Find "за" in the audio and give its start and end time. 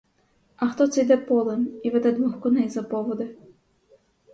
2.69-2.83